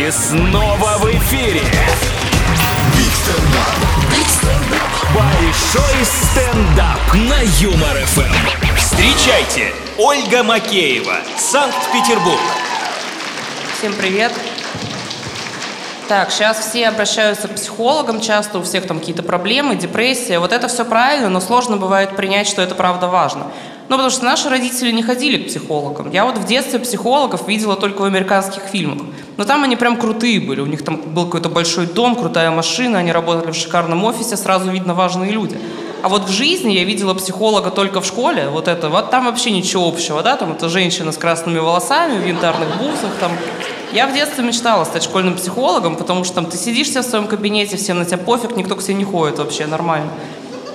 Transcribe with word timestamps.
И 0.00 0.10
снова 0.10 0.96
в 0.96 1.10
эфире. 1.14 1.60
Большой 5.14 6.04
стендап 6.06 7.00
на 7.12 7.42
Юмор 7.60 7.98
ФМ. 8.06 8.76
Встречайте, 8.78 9.74
Ольга 9.98 10.42
Макеева, 10.42 11.18
Санкт-Петербург. 11.36 12.40
Всем 13.76 13.92
привет. 13.92 14.32
Так, 16.10 16.32
сейчас 16.32 16.58
все 16.58 16.88
обращаются 16.88 17.46
к 17.46 17.54
психологам, 17.54 18.20
часто 18.20 18.58
у 18.58 18.62
всех 18.62 18.84
там 18.84 18.98
какие-то 18.98 19.22
проблемы, 19.22 19.76
депрессия. 19.76 20.40
Вот 20.40 20.52
это 20.52 20.66
все 20.66 20.84
правильно, 20.84 21.28
но 21.28 21.38
сложно 21.38 21.76
бывает 21.76 22.16
принять, 22.16 22.48
что 22.48 22.62
это 22.62 22.74
правда 22.74 23.06
важно. 23.06 23.46
Ну, 23.88 23.94
потому 23.94 24.10
что 24.10 24.24
наши 24.24 24.48
родители 24.48 24.90
не 24.90 25.04
ходили 25.04 25.44
к 25.44 25.46
психологам. 25.46 26.10
Я 26.10 26.24
вот 26.24 26.36
в 26.36 26.44
детстве 26.44 26.80
психологов 26.80 27.46
видела 27.46 27.76
только 27.76 28.00
в 28.00 28.06
американских 28.06 28.64
фильмах. 28.64 29.06
Но 29.36 29.44
там 29.44 29.62
они 29.62 29.76
прям 29.76 29.96
крутые 29.98 30.40
были. 30.40 30.60
У 30.60 30.66
них 30.66 30.82
там 30.84 30.96
был 30.96 31.26
какой-то 31.26 31.48
большой 31.48 31.86
дом, 31.86 32.16
крутая 32.16 32.50
машина, 32.50 32.98
они 32.98 33.12
работали 33.12 33.52
в 33.52 33.54
шикарном 33.54 34.04
офисе, 34.04 34.36
сразу 34.36 34.68
видно 34.68 34.94
важные 34.94 35.30
люди. 35.30 35.60
А 36.02 36.08
вот 36.08 36.24
в 36.24 36.32
жизни 36.32 36.72
я 36.72 36.82
видела 36.82 37.14
психолога 37.14 37.70
только 37.70 38.00
в 38.00 38.04
школе, 38.04 38.48
вот 38.48 38.66
это, 38.66 38.88
вот 38.88 39.12
там 39.12 39.26
вообще 39.26 39.52
ничего 39.52 39.86
общего, 39.86 40.24
да, 40.24 40.36
там 40.36 40.50
это 40.50 40.68
женщина 40.68 41.12
с 41.12 41.16
красными 41.16 41.60
волосами, 41.60 42.18
в 42.18 42.26
янтарных 42.26 42.78
бусах, 42.78 43.12
там. 43.20 43.30
Я 43.92 44.06
в 44.06 44.14
детстве 44.14 44.44
мечтала 44.44 44.84
стать 44.84 45.02
школьным 45.02 45.36
психологом, 45.36 45.96
потому 45.96 46.24
что 46.24 46.36
там 46.36 46.46
ты 46.46 46.56
сидишь 46.56 46.88
в 46.88 47.02
своем 47.02 47.26
кабинете, 47.26 47.76
всем 47.76 47.98
на 47.98 48.04
тебя 48.04 48.18
пофиг, 48.18 48.56
никто 48.56 48.76
к 48.76 48.82
тебе 48.82 48.94
не 48.94 49.04
ходит 49.04 49.38
вообще, 49.38 49.66
нормально. 49.66 50.10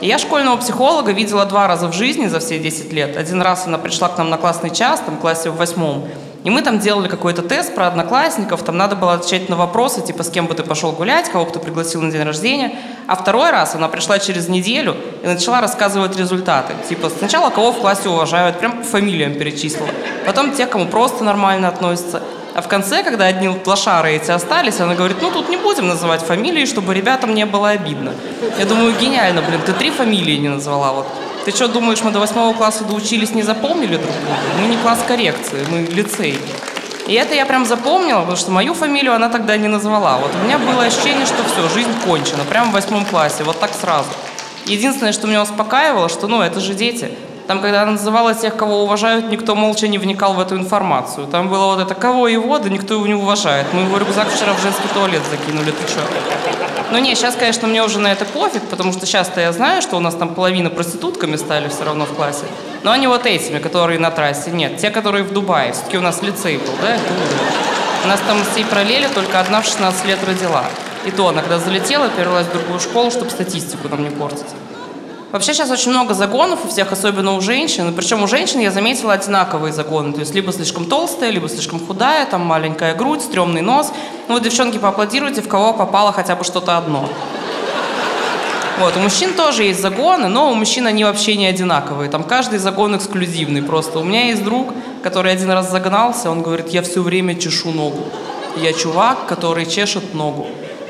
И 0.00 0.06
я 0.06 0.18
школьного 0.18 0.56
психолога 0.56 1.12
видела 1.12 1.46
два 1.46 1.68
раза 1.68 1.88
в 1.88 1.92
жизни 1.92 2.26
за 2.26 2.40
все 2.40 2.58
10 2.58 2.92
лет. 2.92 3.16
Один 3.16 3.40
раз 3.40 3.66
она 3.66 3.78
пришла 3.78 4.08
к 4.08 4.18
нам 4.18 4.28
на 4.28 4.36
классный 4.36 4.70
час, 4.70 5.00
там, 5.00 5.16
в 5.16 5.20
классе 5.20 5.50
в 5.50 5.56
восьмом, 5.56 6.08
и 6.46 6.50
мы 6.50 6.62
там 6.62 6.78
делали 6.78 7.08
какой-то 7.08 7.42
тест 7.42 7.74
про 7.74 7.88
одноклассников, 7.88 8.62
там 8.62 8.76
надо 8.76 8.94
было 8.94 9.14
отвечать 9.14 9.48
на 9.48 9.56
вопросы, 9.56 10.00
типа, 10.00 10.22
с 10.22 10.30
кем 10.30 10.46
бы 10.46 10.54
ты 10.54 10.62
пошел 10.62 10.92
гулять, 10.92 11.28
кого 11.28 11.44
бы 11.44 11.50
ты 11.50 11.58
пригласил 11.58 12.02
на 12.02 12.12
день 12.12 12.22
рождения. 12.22 12.78
А 13.08 13.16
второй 13.16 13.50
раз 13.50 13.74
она 13.74 13.88
пришла 13.88 14.20
через 14.20 14.48
неделю 14.48 14.96
и 15.24 15.26
начала 15.26 15.60
рассказывать 15.60 16.16
результаты. 16.16 16.74
Типа, 16.88 17.10
сначала 17.10 17.50
кого 17.50 17.72
в 17.72 17.80
классе 17.80 18.08
уважают, 18.08 18.60
прям 18.60 18.78
по 18.78 18.84
фамилиям 18.84 19.34
перечислила. 19.34 19.88
Потом 20.24 20.52
тех, 20.52 20.70
кому 20.70 20.86
просто 20.86 21.24
нормально 21.24 21.66
относятся. 21.66 22.22
А 22.56 22.62
в 22.62 22.68
конце, 22.68 23.02
когда 23.02 23.26
одни 23.26 23.50
лошары 23.66 24.12
эти 24.12 24.30
остались, 24.30 24.80
она 24.80 24.94
говорит, 24.94 25.18
ну 25.20 25.30
тут 25.30 25.50
не 25.50 25.58
будем 25.58 25.88
называть 25.88 26.22
фамилии, 26.22 26.64
чтобы 26.64 26.94
ребятам 26.94 27.34
не 27.34 27.44
было 27.44 27.68
обидно. 27.68 28.14
Я 28.58 28.64
думаю, 28.64 28.94
гениально, 28.98 29.42
блин, 29.42 29.60
ты 29.66 29.74
три 29.74 29.90
фамилии 29.90 30.38
не 30.38 30.48
назвала 30.48 30.92
вот. 30.92 31.06
Ты 31.44 31.50
что, 31.50 31.68
думаешь, 31.68 32.00
мы 32.02 32.12
до 32.12 32.18
восьмого 32.18 32.54
класса 32.54 32.84
доучились, 32.84 33.34
не 33.34 33.42
запомнили 33.42 33.98
друг 33.98 34.10
друга? 34.10 34.38
Мы 34.58 34.68
не 34.68 34.78
класс 34.78 35.04
коррекции, 35.06 35.66
мы 35.70 35.80
лицей. 35.80 36.38
И 37.06 37.12
это 37.12 37.34
я 37.34 37.44
прям 37.44 37.66
запомнила, 37.66 38.20
потому 38.20 38.38
что 38.38 38.50
мою 38.50 38.72
фамилию 38.72 39.14
она 39.14 39.28
тогда 39.28 39.58
не 39.58 39.68
назвала. 39.68 40.16
Вот 40.16 40.30
у 40.34 40.38
меня 40.42 40.56
было 40.56 40.84
ощущение, 40.84 41.26
что 41.26 41.44
все, 41.44 41.68
жизнь 41.74 41.92
кончена, 42.06 42.44
прямо 42.48 42.70
в 42.70 42.72
восьмом 42.72 43.04
классе, 43.04 43.44
вот 43.44 43.60
так 43.60 43.74
сразу. 43.74 44.08
Единственное, 44.64 45.12
что 45.12 45.26
меня 45.26 45.42
успокаивало, 45.42 46.08
что, 46.08 46.26
ну, 46.26 46.40
это 46.40 46.60
же 46.60 46.72
дети. 46.72 47.10
Там, 47.46 47.60
когда 47.60 47.82
она 47.82 47.92
называла 47.92 48.34
тех, 48.34 48.56
кого 48.56 48.82
уважают, 48.82 49.30
никто 49.30 49.54
молча 49.54 49.86
не 49.86 49.98
вникал 49.98 50.34
в 50.34 50.40
эту 50.40 50.56
информацию. 50.56 51.28
Там 51.28 51.48
было 51.48 51.66
вот 51.66 51.80
это, 51.80 51.94
кого 51.94 52.26
его, 52.26 52.58
да 52.58 52.68
никто 52.68 52.94
его 52.94 53.06
не 53.06 53.14
уважает. 53.14 53.66
Мы 53.72 53.82
его 53.82 53.98
рюкзак 53.98 54.28
вчера 54.28 54.52
в 54.52 54.60
женский 54.60 54.88
туалет 54.92 55.22
закинули, 55.30 55.70
ты 55.70 55.86
что? 55.86 56.00
Ну 56.90 56.98
не, 56.98 57.14
сейчас, 57.14 57.36
конечно, 57.36 57.68
мне 57.68 57.84
уже 57.84 58.00
на 58.00 58.10
это 58.10 58.24
пофиг, 58.24 58.62
потому 58.62 58.92
что 58.92 59.06
сейчас-то 59.06 59.40
я 59.40 59.52
знаю, 59.52 59.80
что 59.80 59.96
у 59.96 60.00
нас 60.00 60.14
там 60.14 60.34
половина 60.34 60.70
проститутками 60.70 61.36
стали 61.36 61.68
все 61.68 61.84
равно 61.84 62.04
в 62.04 62.14
классе. 62.14 62.46
Но 62.82 62.90
они 62.90 63.06
вот 63.06 63.26
этими, 63.26 63.60
которые 63.60 64.00
на 64.00 64.10
трассе. 64.10 64.50
Нет, 64.50 64.78
те, 64.78 64.90
которые 64.90 65.22
в 65.22 65.32
Дубае. 65.32 65.72
Все-таки 65.72 65.98
у 65.98 66.02
нас 66.02 66.22
лицей 66.22 66.58
был, 66.58 66.72
да? 66.80 66.96
У 68.04 68.08
нас 68.08 68.20
там 68.26 68.38
всей 68.50 68.64
параллели 68.64 69.06
только 69.08 69.40
одна 69.40 69.62
в 69.62 69.66
16 69.66 70.04
лет 70.06 70.18
родила. 70.24 70.64
И 71.04 71.12
то 71.12 71.28
она, 71.28 71.42
когда 71.42 71.58
залетела, 71.58 72.08
перевелась 72.08 72.46
в 72.46 72.52
другую 72.52 72.80
школу, 72.80 73.10
чтобы 73.10 73.30
статистику 73.30 73.88
нам 73.88 74.02
не 74.02 74.10
портить. 74.10 74.46
Вообще 75.32 75.54
сейчас 75.54 75.70
очень 75.70 75.90
много 75.90 76.14
загонов 76.14 76.64
у 76.64 76.68
всех, 76.68 76.92
особенно 76.92 77.34
у 77.34 77.40
женщин. 77.40 77.92
Причем 77.94 78.22
у 78.22 78.28
женщин 78.28 78.60
я 78.60 78.70
заметила 78.70 79.12
одинаковые 79.12 79.72
загоны. 79.72 80.12
То 80.12 80.20
есть 80.20 80.34
либо 80.34 80.52
слишком 80.52 80.86
толстая, 80.86 81.30
либо 81.30 81.48
слишком 81.48 81.84
худая, 81.84 82.26
там 82.26 82.42
маленькая 82.42 82.94
грудь, 82.94 83.22
стрёмный 83.22 83.60
нос. 83.60 83.92
Ну 84.28 84.34
вот, 84.34 84.44
девчонки, 84.44 84.78
поаплодируйте, 84.78 85.42
в 85.42 85.48
кого 85.48 85.72
попало 85.72 86.12
хотя 86.12 86.36
бы 86.36 86.44
что-то 86.44 86.78
одно. 86.78 87.08
Вот, 88.78 88.94
у 88.96 89.00
мужчин 89.00 89.32
тоже 89.32 89.64
есть 89.64 89.80
загоны, 89.80 90.28
но 90.28 90.50
у 90.50 90.54
мужчин 90.54 90.86
они 90.86 91.02
вообще 91.02 91.36
не 91.36 91.46
одинаковые. 91.46 92.10
Там 92.10 92.22
каждый 92.22 92.58
загон 92.58 92.96
эксклюзивный 92.96 93.62
просто. 93.62 93.98
У 93.98 94.04
меня 94.04 94.26
есть 94.26 94.44
друг, 94.44 94.74
который 95.02 95.32
один 95.32 95.50
раз 95.50 95.70
загнался, 95.70 96.30
он 96.30 96.42
говорит, 96.42 96.68
я 96.68 96.82
все 96.82 97.02
время 97.02 97.34
чешу 97.34 97.72
ногу. 97.72 98.04
Я 98.56 98.72
чувак, 98.72 99.26
который 99.26 99.66
чешет 99.66 100.14
ногу. 100.14 100.46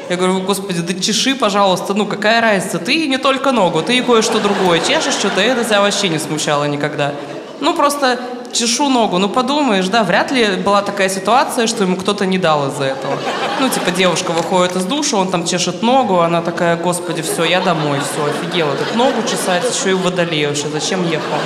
Я 0.09 0.17
говорю, 0.17 0.41
господи, 0.41 0.81
да 0.81 0.95
чеши, 1.01 1.35
пожалуйста, 1.35 1.95
ну 1.95 2.07
какая 2.07 2.41
разница, 2.41 2.79
ты 2.79 3.09
не 3.09 3.19
только 3.19 3.51
ногу, 3.51 3.83
ты 3.83 3.99
и 3.99 4.03
кое-что 4.03 4.39
другое 4.39 4.81
чешешь, 4.81 5.15
что-то 5.15 5.41
это 5.41 5.65
тебя 5.65 5.81
вообще 5.81 6.09
не 6.09 6.19
смущало 6.19 6.65
никогда. 6.65 7.13
Ну 7.61 7.75
просто 7.75 8.21
чешу 8.53 8.89
ногу, 8.89 9.19
ну 9.19 9.29
подумаешь, 9.29 9.89
да, 9.89 10.05
вряд 10.05 10.31
ли 10.31 10.57
была 10.57 10.83
такая 10.83 11.09
ситуация, 11.09 11.67
что 11.67 11.83
ему 11.83 11.97
кто-то 11.97 12.25
не 12.25 12.39
дал 12.39 12.69
из-за 12.69 12.85
этого. 12.85 13.19
Ну 13.61 13.69
типа 13.69 13.91
девушка 13.91 14.31
выходит 14.31 14.77
из 14.77 14.85
душа, 14.85 15.17
он 15.17 15.29
там 15.29 15.45
чешет 15.45 15.83
ногу, 15.83 16.21
она 16.21 16.41
такая, 16.41 16.77
господи, 16.77 17.23
все, 17.23 17.45
я 17.45 17.61
домой, 17.61 17.99
все, 18.01 18.27
офигела, 18.27 18.77
тут 18.77 18.95
ногу 18.95 19.23
чесать, 19.23 19.65
еще 19.75 19.91
и 19.91 19.95
в 19.95 20.03
водолее 20.03 20.49
вообще, 20.49 20.69
зачем 20.69 21.05
ехал? 21.11 21.37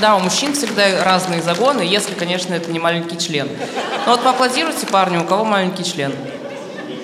Да, 0.00 0.16
у 0.16 0.20
мужчин 0.20 0.54
всегда 0.54 1.04
разные 1.04 1.42
загоны, 1.42 1.82
если, 1.82 2.14
конечно, 2.14 2.54
это 2.54 2.70
не 2.70 2.78
маленький 2.78 3.18
член. 3.18 3.48
Ну 4.06 4.12
вот 4.12 4.22
поаплодируйте 4.22 4.86
парню, 4.86 5.22
у 5.22 5.24
кого 5.24 5.44
маленький 5.44 5.84
член. 5.84 6.12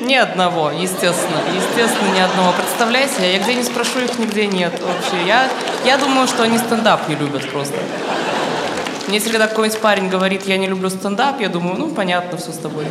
Ни 0.00 0.14
одного, 0.14 0.70
естественно. 0.70 1.40
Естественно, 1.54 2.14
ни 2.14 2.20
одного. 2.20 2.52
Представляете, 2.52 3.32
я 3.32 3.38
где 3.38 3.54
не 3.54 3.62
спрошу, 3.62 4.00
их 4.00 4.18
нигде 4.18 4.46
нет 4.46 4.72
вообще. 4.80 5.26
Я, 5.26 5.48
я 5.84 5.98
думаю, 5.98 6.26
что 6.26 6.42
они 6.42 6.58
стендап 6.58 7.08
не 7.08 7.14
любят 7.14 7.48
просто. 7.50 7.76
Мне 9.08 9.18
если 9.18 9.30
когда 9.30 9.46
какой-нибудь 9.48 9.80
парень 9.80 10.08
говорит, 10.08 10.46
я 10.46 10.56
не 10.56 10.66
люблю 10.66 10.88
стендап, 10.90 11.40
я 11.40 11.48
думаю, 11.48 11.76
ну, 11.78 11.88
понятно, 11.88 12.38
все 12.38 12.52
с 12.52 12.56
тобой. 12.56 12.86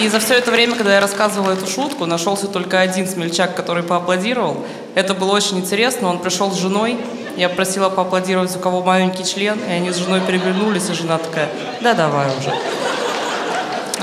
И 0.00 0.08
за 0.08 0.18
все 0.18 0.34
это 0.34 0.50
время, 0.50 0.74
когда 0.74 0.94
я 0.94 1.00
рассказывала 1.00 1.52
эту 1.52 1.66
шутку, 1.68 2.06
нашелся 2.06 2.48
только 2.48 2.80
один 2.80 3.06
смельчак, 3.06 3.54
который 3.54 3.84
поаплодировал. 3.84 4.64
Это 4.94 5.14
было 5.14 5.32
очень 5.32 5.58
интересно. 5.58 6.08
Он 6.08 6.18
пришел 6.18 6.50
с 6.50 6.56
женой. 6.56 6.98
Я 7.36 7.48
просила 7.48 7.90
поаплодировать, 7.90 8.54
у 8.56 8.58
кого 8.58 8.82
маленький 8.82 9.24
член. 9.24 9.58
И 9.68 9.70
они 9.70 9.92
с 9.92 9.96
женой 9.96 10.20
переглянулись, 10.20 10.90
и 10.90 10.94
жена 10.94 11.18
такая, 11.18 11.48
да 11.80 11.94
давай 11.94 12.26
уже. 12.26 12.52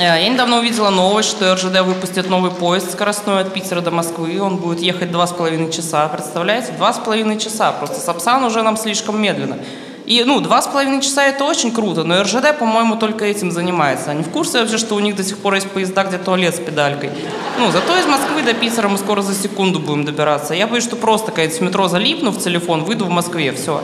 Э, 0.02 0.20
я 0.20 0.30
недавно 0.30 0.58
увидела 0.58 0.90
новость, 0.90 1.30
что 1.30 1.54
РЖД 1.54 1.82
выпустит 1.82 2.28
новый 2.28 2.50
поезд 2.50 2.92
скоростной 2.92 3.42
от 3.42 3.54
Питера 3.54 3.82
до 3.82 3.92
Москвы. 3.92 4.42
Он 4.42 4.58
будет 4.58 4.80
ехать 4.80 5.12
два 5.12 5.28
с 5.28 5.32
половиной 5.32 5.72
часа. 5.72 6.08
Представляете? 6.08 6.72
Два 6.72 6.92
с 6.92 6.98
половиной 6.98 7.38
часа. 7.38 7.72
Просто 7.72 8.00
Сапсан 8.00 8.44
уже 8.44 8.64
нам 8.64 8.78
слишком 8.78 9.22
медленно. 9.22 9.60
И, 10.08 10.24
ну, 10.26 10.40
два 10.40 10.64
с 10.64 10.68
половиной 10.68 11.02
часа 11.02 11.26
это 11.26 11.44
очень 11.44 11.72
круто, 11.72 12.04
но 12.04 12.24
РЖД, 12.24 12.58
по-моему, 12.58 12.96
только 12.96 13.26
этим 13.26 13.52
занимается. 13.52 14.10
Они 14.10 14.24
в 14.24 14.30
курсе 14.30 14.60
вообще, 14.60 14.80
что 14.80 14.96
у 14.96 15.00
них 15.00 15.16
до 15.16 15.24
сих 15.24 15.38
пор 15.38 15.54
есть 15.54 15.70
поезда, 15.70 16.04
где 16.04 16.18
туалет 16.18 16.56
с 16.56 16.60
педалькой. 16.60 17.12
Ну, 17.60 17.72
зато 17.72 17.96
из 17.96 18.08
Москвы 18.08 18.42
до 18.42 18.56
Питера 18.56 18.88
мы 18.88 18.98
скоро 18.98 19.22
за 19.22 19.36
секунду 19.36 19.80
будем 19.80 20.04
добираться. 20.04 20.56
Я 20.56 20.66
боюсь, 20.66 20.84
что 20.84 20.96
просто, 20.96 21.32
когда 21.32 21.54
в 21.56 21.62
метро 21.62 21.88
залипну 21.88 22.32
в 22.32 22.40
телефон, 22.44 22.84
выйду 22.84 23.06
в 23.06 23.10
Москве, 23.10 23.52
все. 23.54 23.84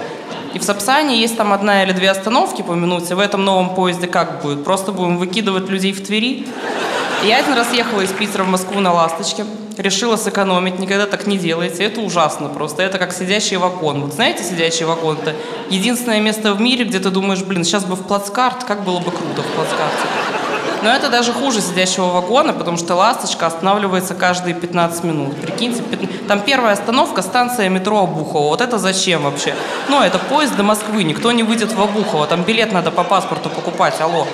И 0.54 0.60
в 0.60 0.64
Сапсане 0.64 1.20
есть 1.20 1.38
там 1.38 1.54
одна 1.54 1.84
или 1.84 1.92
две 1.92 2.10
остановки 2.10 2.62
по 2.62 2.74
минуте. 2.74 3.16
В 3.16 3.20
этом 3.20 3.44
новом 3.44 3.76
поезде 3.76 4.08
как 4.08 4.42
будет? 4.42 4.64
Просто 4.64 4.92
будем 4.92 5.18
выкидывать 5.18 5.70
людей 5.70 5.92
в 5.92 6.06
Твери? 6.06 6.48
Я 7.24 7.38
один 7.38 7.54
раз 7.54 7.74
ехала 7.74 8.02
из 8.02 8.12
Питера 8.12 8.44
в 8.44 8.48
Москву 8.48 8.80
на 8.80 8.94
«Ласточке». 8.94 9.46
Решила 9.78 10.16
сэкономить, 10.16 10.80
никогда 10.80 11.06
так 11.06 11.28
не 11.28 11.38
делайте. 11.38 11.84
Это 11.84 12.02
ужасно 12.02 12.50
просто. 12.50 12.82
Это 12.82 12.98
как 12.98 13.14
сидящий 13.14 13.58
вагон. 13.58 14.02
Вот 14.02 14.14
знаете, 14.14 14.44
сидящий 14.44 14.86
вагон– 14.86 15.18
это 15.22 15.36
единственное 15.70 16.20
место 16.20 16.54
в 16.54 16.62
мире, 16.62 16.86
где 16.86 17.00
ты 17.00 17.12
думаешь, 17.12 17.44
блин, 17.44 17.64
сейчас 17.64 17.86
бы 17.86 17.96
в 17.96 18.04
плацкарт, 18.08 18.64
как 18.64 18.84
было 18.84 18.98
бы 18.98 19.12
круто 19.12 19.42
в 19.42 19.56
плацкарте. 19.56 20.08
Но 20.88 20.96
это 20.96 21.10
даже 21.10 21.34
хуже 21.34 21.60
сидящего 21.60 22.06
вагона, 22.06 22.54
потому 22.54 22.78
что 22.78 22.96
«Ласточка» 22.96 23.48
останавливается 23.48 24.16
каждые 24.16 24.56
15 24.56 25.04
минут. 25.04 25.36
Прикиньте, 25.36 25.84
там 26.30 26.40
первая 26.40 26.72
остановка– 26.72 27.22
станция 27.24 27.68
метро 27.68 28.04
Обухово. 28.04 28.48
Вот 28.48 28.62
это 28.62 28.78
зачем 28.78 29.24
вообще? 29.24 29.54
Ну, 29.90 30.02
это 30.02 30.18
поезд 30.18 30.56
до 30.56 30.64
Москвы, 30.64 31.04
никто 31.04 31.34
не 31.34 31.44
выйдет 31.44 31.74
в 31.74 31.82
Обухово. 31.82 32.26
Там 32.26 32.44
билет 32.44 32.72
надо 32.72 32.90
по 32.90 33.04
паспорту 33.04 33.50
покупать, 33.50 34.00
алло. 34.00 34.26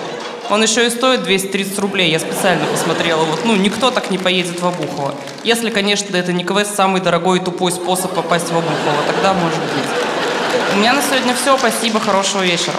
Он 0.51 0.61
еще 0.61 0.85
и 0.85 0.91
стоит 0.91 1.23
230 1.23 1.79
рублей, 1.79 2.11
я 2.11 2.19
специально 2.19 2.67
посмотрела. 2.67 3.23
Вот, 3.23 3.45
ну, 3.45 3.55
никто 3.55 3.89
так 3.89 4.11
не 4.11 4.19
поедет 4.19 4.61
в 4.61 4.67
Обухово. 4.67 5.15
Если, 5.43 5.71
конечно, 5.71 6.15
это 6.15 6.33
не 6.33 6.43
квест 6.43 6.75
самый 6.75 7.01
дорогой 7.01 7.39
и 7.39 7.43
тупой 7.43 7.71
способ 7.71 8.13
попасть 8.13 8.49
в 8.49 8.55
Обухово, 8.55 9.01
тогда 9.07 9.33
может 9.33 9.57
быть. 9.57 10.75
У 10.75 10.77
меня 10.77 10.93
на 10.93 11.01
сегодня 11.01 11.33
все. 11.33 11.57
Спасибо, 11.57 11.99
хорошего 11.99 12.43
вечера. 12.43 12.75